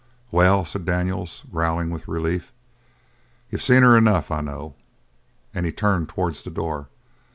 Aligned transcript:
"Well," 0.31 0.65
said 0.65 0.83
Daniels, 0.83 1.43
growling 1.51 1.91
with 1.91 2.07
relief, 2.07 2.51
"you've 3.51 3.61
seen 3.61 3.83
her 3.83 3.95
enough. 3.95 4.31
I 4.31 4.41
know." 4.41 4.73
And 5.53 5.63
he 5.63 5.71
turned 5.71 6.09
towards 6.09 6.41
the 6.41 6.49
door. 6.49 6.87